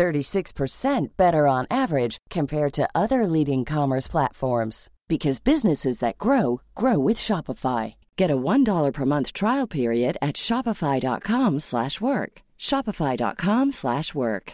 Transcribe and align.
36% 0.00 1.08
better 1.18 1.46
on 1.46 1.66
average 1.70 2.16
compared 2.30 2.72
to 2.72 2.88
other 2.94 3.26
leading 3.26 3.66
commerce 3.66 4.08
platforms 4.08 4.88
because 5.08 5.40
businesses 5.40 5.98
that 5.98 6.16
grow 6.16 6.62
grow 6.74 6.98
with 6.98 7.18
Shopify. 7.18 7.96
Get 8.16 8.30
a 8.30 8.36
$1 8.36 8.92
per 8.92 9.04
month 9.04 9.34
trial 9.34 9.66
period 9.66 10.16
at 10.22 10.36
shopify.com/work. 10.36 12.42
shopify.com/work. 12.58 14.52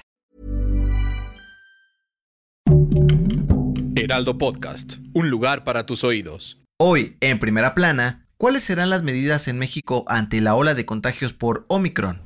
Heraldo 3.97 4.39
Podcast, 4.39 4.99
un 5.15 5.31
lugar 5.31 5.65
para 5.65 5.87
tus 5.87 6.05
oídos. 6.05 6.61
Hoy, 6.79 7.17
en 7.21 7.39
primera 7.39 7.75
plana, 7.75 8.27
¿cuáles 8.37 8.65
serán 8.65 8.91
las 8.91 9.03
medidas 9.03 9.49
en 9.49 9.59
México 9.59 10.05
ante 10.09 10.41
la 10.41 10.55
ola 10.55 10.75
de 10.75 10.85
contagios 10.85 11.33
por 11.33 11.65
Omicron? 11.69 12.26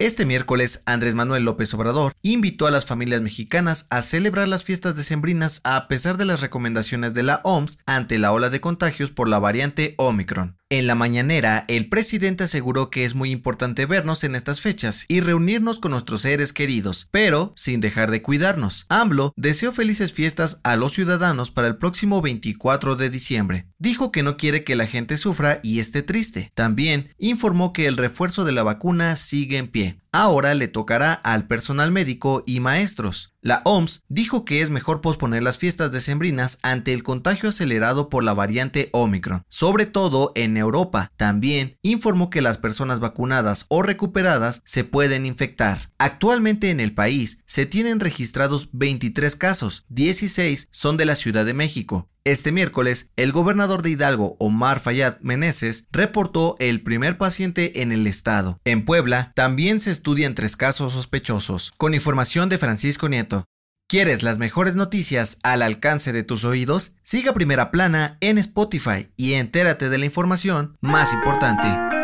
Este 0.00 0.26
miércoles, 0.26 0.82
Andrés 0.86 1.14
Manuel 1.14 1.44
López 1.44 1.72
Obrador 1.72 2.14
invitó 2.20 2.66
a 2.66 2.72
las 2.72 2.84
familias 2.84 3.22
mexicanas 3.22 3.86
a 3.90 4.02
celebrar 4.02 4.48
las 4.48 4.64
fiestas 4.64 4.96
decembrinas 4.96 5.60
a 5.62 5.86
pesar 5.86 6.16
de 6.16 6.24
las 6.24 6.40
recomendaciones 6.40 7.14
de 7.14 7.22
la 7.22 7.40
OMS 7.44 7.78
ante 7.86 8.18
la 8.18 8.32
ola 8.32 8.50
de 8.50 8.60
contagios 8.60 9.12
por 9.12 9.28
la 9.28 9.38
variante 9.38 9.94
Omicron. 9.98 10.58
En 10.68 10.88
la 10.88 10.96
mañanera, 10.96 11.64
el 11.68 11.88
presidente 11.88 12.42
aseguró 12.42 12.90
que 12.90 13.04
es 13.04 13.14
muy 13.14 13.30
importante 13.30 13.86
vernos 13.86 14.24
en 14.24 14.34
estas 14.34 14.60
fechas 14.60 15.04
y 15.06 15.20
reunirnos 15.20 15.78
con 15.78 15.92
nuestros 15.92 16.22
seres 16.22 16.52
queridos, 16.52 17.06
pero 17.12 17.52
sin 17.54 17.80
dejar 17.80 18.10
de 18.10 18.22
cuidarnos. 18.22 18.86
AMLO 18.88 19.32
deseó 19.36 19.70
felices 19.70 20.12
fiestas 20.12 20.58
a 20.64 20.74
los 20.74 20.94
ciudadanos 20.94 21.52
para 21.52 21.68
el 21.68 21.76
próximo 21.76 22.20
24 22.20 22.96
de 22.96 23.10
diciembre. 23.10 23.68
Dijo 23.84 24.10
que 24.10 24.22
no 24.22 24.38
quiere 24.38 24.64
que 24.64 24.76
la 24.76 24.86
gente 24.86 25.18
sufra 25.18 25.60
y 25.62 25.78
esté 25.78 26.00
triste. 26.02 26.50
También 26.54 27.10
informó 27.18 27.74
que 27.74 27.84
el 27.84 27.98
refuerzo 27.98 28.46
de 28.46 28.52
la 28.52 28.62
vacuna 28.62 29.14
sigue 29.14 29.58
en 29.58 29.68
pie. 29.68 29.98
Ahora 30.16 30.54
le 30.54 30.68
tocará 30.68 31.12
al 31.12 31.48
personal 31.48 31.90
médico 31.90 32.44
y 32.46 32.60
maestros. 32.60 33.34
La 33.40 33.62
OMS 33.64 34.04
dijo 34.06 34.44
que 34.44 34.62
es 34.62 34.70
mejor 34.70 35.00
posponer 35.00 35.42
las 35.42 35.58
fiestas 35.58 35.90
decembrinas 35.90 36.60
ante 36.62 36.92
el 36.92 37.02
contagio 37.02 37.48
acelerado 37.48 38.08
por 38.08 38.22
la 38.22 38.32
variante 38.32 38.90
Omicron, 38.92 39.42
sobre 39.48 39.86
todo 39.86 40.30
en 40.36 40.56
Europa. 40.56 41.10
También 41.16 41.78
informó 41.82 42.30
que 42.30 42.42
las 42.42 42.58
personas 42.58 43.00
vacunadas 43.00 43.66
o 43.68 43.82
recuperadas 43.82 44.62
se 44.64 44.84
pueden 44.84 45.26
infectar. 45.26 45.90
Actualmente 45.98 46.70
en 46.70 46.78
el 46.78 46.94
país 46.94 47.42
se 47.46 47.66
tienen 47.66 47.98
registrados 47.98 48.68
23 48.70 49.34
casos, 49.34 49.84
16 49.88 50.68
son 50.70 50.96
de 50.96 51.06
la 51.06 51.16
Ciudad 51.16 51.44
de 51.44 51.54
México, 51.54 52.08
este 52.26 52.52
miércoles, 52.52 53.10
el 53.16 53.32
gobernador 53.32 53.82
de 53.82 53.90
Hidalgo, 53.90 54.38
Omar 54.40 54.80
Fayad 54.80 55.20
Meneses, 55.20 55.88
reportó 55.92 56.56
el 56.58 56.82
primer 56.82 57.18
paciente 57.18 57.82
en 57.82 57.92
el 57.92 58.06
estado. 58.06 58.62
En 58.64 58.86
Puebla, 58.86 59.32
también 59.34 59.78
se 59.78 59.90
estudian 60.04 60.34
tres 60.34 60.54
casos 60.54 60.92
sospechosos. 60.92 61.72
Con 61.78 61.94
información 61.94 62.50
de 62.50 62.58
Francisco 62.58 63.08
Nieto. 63.08 63.46
¿Quieres 63.88 64.22
las 64.22 64.36
mejores 64.36 64.76
noticias 64.76 65.38
al 65.42 65.62
alcance 65.62 66.12
de 66.12 66.22
tus 66.22 66.44
oídos? 66.44 66.92
Siga 67.02 67.32
Primera 67.32 67.70
Plana 67.70 68.18
en 68.20 68.36
Spotify 68.36 69.08
y 69.16 69.32
entérate 69.32 69.88
de 69.88 69.96
la 69.96 70.04
información 70.04 70.76
más 70.82 71.14
importante. 71.14 72.03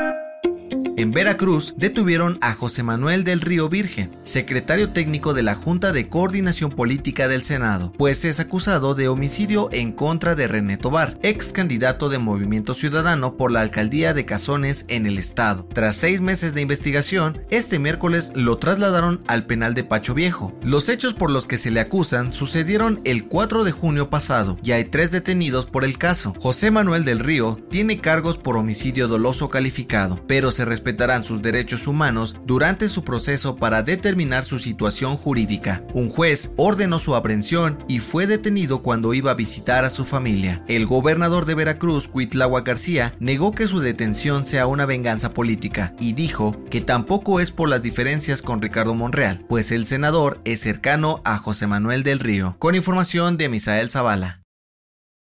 En 1.01 1.13
Veracruz 1.13 1.73
detuvieron 1.79 2.37
a 2.43 2.53
José 2.53 2.83
Manuel 2.83 3.25
del 3.25 3.41
Río 3.41 3.71
Virgen, 3.71 4.15
secretario 4.23 4.91
técnico 4.91 5.33
de 5.33 5.43
la 5.43 5.55
Junta 5.55 5.93
de 5.93 6.11
Coordinación 6.11 6.73
Política 6.73 7.27
del 7.27 7.43
Senado, 7.43 7.91
pues 7.97 8.27
es 8.27 8.39
acusado 8.39 8.95
de 8.95 9.09
homicidio 9.09 9.71
en 9.73 9.93
contra 9.93 10.35
de 10.35 10.47
René 10.47 10.77
Tobar, 10.77 11.19
ex 11.23 11.55
candidato 11.55 12.11
de 12.11 12.19
Movimiento 12.19 12.75
Ciudadano 12.75 13.39
por 13.39 13.51
la 13.51 13.63
alcaldía 13.63 14.13
de 14.13 14.27
Cazones 14.27 14.85
en 14.89 15.07
el 15.07 15.17
estado. 15.17 15.67
Tras 15.73 15.97
seis 15.97 16.21
meses 16.21 16.53
de 16.53 16.61
investigación, 16.61 17.47
este 17.49 17.79
miércoles 17.79 18.31
lo 18.35 18.59
trasladaron 18.59 19.23
al 19.27 19.47
penal 19.47 19.73
de 19.73 19.85
Pacho 19.85 20.13
Viejo. 20.13 20.55
Los 20.63 20.91
hechos 20.91 21.15
por 21.15 21.31
los 21.31 21.47
que 21.47 21.57
se 21.57 21.71
le 21.71 21.81
acusan 21.81 22.31
sucedieron 22.35 23.01
el 23.05 23.25
4 23.25 23.65
de 23.65 23.73
junio 23.73 24.11
pasado 24.11 24.59
y 24.63 24.73
hay 24.73 24.85
tres 24.85 25.11
detenidos 25.11 25.65
por 25.65 25.85
el 25.85 25.97
caso. 25.97 26.35
José 26.41 26.71
Manuel 26.71 27.07
del 27.07 27.21
Río 27.21 27.59
tiene 27.71 28.03
cargos 28.03 28.37
por 28.37 28.59
homicidio 28.59 29.09
doloso 29.09 29.49
calificado, 29.49 30.23
pero 30.27 30.51
se 30.51 30.67
respeta 30.67 30.90
respetarán 30.91 31.23
sus 31.23 31.41
derechos 31.41 31.87
humanos 31.87 32.37
durante 32.45 32.89
su 32.89 33.05
proceso 33.05 33.55
para 33.55 33.85
determinar 33.85 34.43
su 34.43 34.59
situación 34.59 35.17
jurídica. 35.17 35.85
Un 35.95 36.09
juez 36.09 36.53
ordenó 36.57 36.99
su 36.99 37.15
aprehensión 37.15 37.79
y 37.87 38.01
fue 38.01 38.27
detenido 38.27 38.83
cuando 38.83 39.15
iba 39.15 39.31
a 39.31 39.35
visitar 39.35 39.85
a 39.85 39.91
su 39.91 40.05
familia. 40.05 40.65
El 40.67 40.87
gobernador 40.87 41.47
de 41.47 41.55
Veracruz, 41.55 42.09
Cuitlagua 42.09 42.63
García, 42.63 43.15
negó 43.21 43.53
que 43.53 43.69
su 43.69 43.79
detención 43.79 44.45
sea 44.45 44.67
una 44.67 44.85
venganza 44.85 45.33
política 45.33 45.95
y 46.01 46.15
dijo 46.15 46.57
que 46.71 46.81
tampoco 46.81 47.39
es 47.39 47.53
por 47.53 47.69
las 47.69 47.83
diferencias 47.83 48.43
con 48.43 48.61
Ricardo 48.61 48.97
Monreal, 48.97 49.45
pues 49.49 49.71
el 49.71 49.87
senador 49.87 50.41
es 50.45 50.59
cercano 50.59 51.23
a 51.25 51.39
José 51.39 51.69
Manuel 51.69 52.03
del 52.03 52.19
Río. 52.19 52.57
Con 52.59 52.75
información 52.75 53.37
de 53.37 53.49
Misael 53.49 53.91
Zavala. 53.91 54.41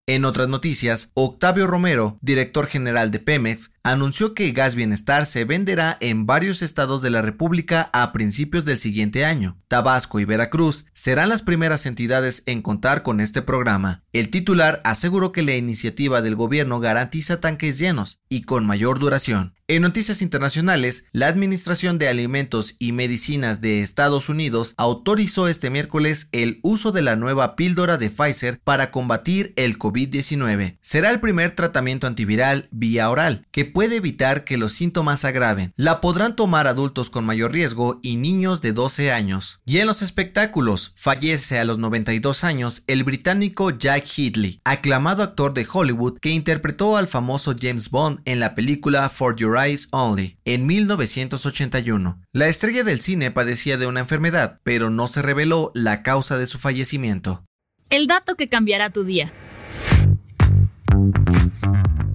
En 0.09 0.25
otras 0.25 0.47
noticias, 0.47 1.11
Octavio 1.15 1.67
Romero, 1.67 2.17
director 2.21 2.69
general 2.69 3.11
de 3.11 3.19
Pemex, 3.19 3.73
anunció 3.87 4.35
que 4.35 4.51
Gas 4.51 4.75
Bienestar 4.75 5.27
se 5.27 5.45
venderá 5.45 5.97
en 6.01 6.27
varios 6.27 6.61
estados 6.61 7.03
de 7.03 7.11
la 7.11 7.23
República 7.23 7.89
a 7.93 8.13
principios 8.13 8.65
del 8.65 8.81
siguiente 8.81 9.25
año. 9.25 9.59
Tabasco 9.69 10.19
y 10.19 10.25
Veracruz 10.25 10.87
serán 10.93 11.29
las 11.29 11.43
primeras 11.43 11.87
entidades 11.87 12.43
en 12.47 12.63
contar 12.63 13.05
con 13.05 13.21
este 13.21 13.43
programa. 13.43 14.03
El 14.13 14.31
titular 14.31 14.81
aseguró 14.85 15.31
que 15.31 15.43
la 15.43 15.55
iniciativa 15.55 16.21
del 16.21 16.35
gobierno 16.35 16.81
garantiza 16.81 17.41
tanques 17.41 17.79
llenos 17.79 18.19
y 18.29 18.43
con 18.43 18.67
mayor 18.67 18.99
duración. 18.99 19.57
En 19.69 19.83
noticias 19.83 20.23
internacionales, 20.23 21.07
la 21.11 21.27
Administración 21.27 21.99
de 21.99 22.07
Alimentos 22.07 22.77
y 22.79 22.93
Medicinas 22.93 23.61
de 23.61 23.83
Estados 23.83 24.29
Unidos 24.29 24.75
autorizó 24.77 25.49
este 25.49 25.71
miércoles 25.71 26.29
el 26.31 26.61
uso 26.63 26.93
de 26.93 27.03
la 27.03 27.17
nueva 27.17 27.57
píldora 27.57 27.99
de 27.99 28.09
Pfizer 28.09 28.61
para 28.63 28.93
combatir 28.93 29.55
el 29.57 29.77
COVID-19. 29.77 30.79
Será 30.83 31.11
el 31.11 31.19
primer 31.19 31.51
tratamiento 31.51 32.07
antiviral 32.07 32.69
vía 32.71 33.11
oral 33.11 33.45
que 33.51 33.65
puede 33.77 33.97
evitar 33.97 34.45
que 34.45 34.57
los 34.57 34.73
síntomas 34.73 35.27
agraven. 35.27 35.75
La 35.77 36.01
podrán 36.01 36.35
tomar 36.35 36.67
adultos 36.67 37.11
con 37.11 37.27
mayor 37.27 37.53
riesgo 37.53 38.01
y 38.03 38.17
niños 38.17 38.63
de 38.63 38.73
12 38.73 39.13
años. 39.13 39.61
Y 39.67 39.81
en 39.81 39.87
los 39.87 40.01
espectáculos, 40.01 40.95
fallece 40.97 41.59
a 41.59 41.65
los 41.67 41.79
92 41.79 42.43
años 42.43 42.85
el 42.87 43.05
británico 43.05 43.69
Jack 43.69 44.07
Heatley, 44.07 44.63
aclamado 44.65 45.23
actor 45.23 45.53
de 45.53 45.67
Hollywood 45.71 46.19
que 46.21 46.31
interpretó 46.31 46.97
al 46.97 47.07
famoso 47.07 47.55
James 47.55 47.91
Bond 47.91 48.21
en 48.25 48.41
la 48.41 48.55
película 48.55 49.11
For 49.11 49.37
Your 49.37 49.59
Eyes 49.59 49.89
Only 49.91 50.39
en 50.47 50.65
1981. 50.65 52.23
La 52.33 52.49
estrella 52.49 52.83
del 52.83 53.03
cine 53.03 53.31
padecía 53.31 53.77
de 53.77 53.87
una 53.87 54.01
enfermedad, 54.01 54.59
pero 54.63 54.89
no 54.89 55.07
se 55.07 55.21
reveló 55.21 55.71
la 55.75 56.03
causa 56.03 56.39
de 56.39 56.47
su 56.47 56.59
fallecimiento. 56.59 57.45
El 57.91 58.07
dato 58.07 58.37
que 58.37 58.49
cambiará 58.49 58.89
tu 58.89 59.05
día. 59.05 59.35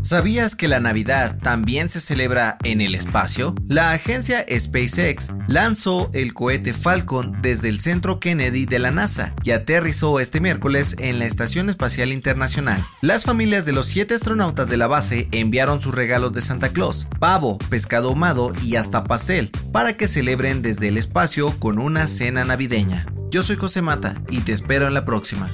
¿Sabías 0.04 0.56
que 0.56 0.68
la 0.68 0.80
Navidad 0.80 1.38
también 1.44 1.92
se 1.92 2.00
celebra 2.00 2.58
en 2.64 2.82
el 2.82 2.96
espacio? 2.96 3.54
La 3.68 3.92
agencia 3.92 4.44
SpaceX 4.50 5.30
lanzó 5.48 6.10
el 6.14 6.34
cohete 6.34 6.74
Falcon 6.74 7.38
desde 7.44 7.70
el 7.70 7.82
centro 7.82 8.20
Kennedy 8.20 8.66
de 8.66 8.80
la 8.80 8.90
NASA 8.90 9.36
y 9.44 9.52
aterrizó 9.52 10.20
este 10.20 10.42
miércoles 10.42 10.96
en 10.98 11.20
la 11.20 11.26
Estación 11.26 11.70
Espacial 11.70 12.12
Internacional. 12.12 12.84
Las 13.02 13.26
familias 13.26 13.64
de 13.66 13.74
los 13.74 13.86
siete 13.86 14.16
astronautas 14.16 14.70
de 14.70 14.78
la 14.78 14.88
base 14.88 15.30
enviaron 15.32 15.82
sus 15.82 15.94
regalos 15.94 16.34
de 16.34 16.42
Santa 16.42 16.70
Claus, 16.70 17.08
pavo, 17.20 17.60
pescado 17.70 18.10
ahumado 18.10 18.54
y 18.64 18.78
hasta 18.78 19.04
pastel 19.04 19.52
para 19.72 19.98
que 19.98 20.08
celebren 20.08 20.64
desde 20.64 20.88
el 20.88 20.98
espacio 20.98 21.52
con 21.60 21.78
una 21.78 22.08
cena 22.08 22.44
navideña. 22.44 23.06
Yo 23.30 23.44
soy 23.44 23.56
José 23.56 23.84
Mata 23.84 24.16
y 24.32 24.40
te 24.40 24.52
espero 24.52 24.88
en 24.88 24.96
la 24.96 25.06
próxima. 25.06 25.54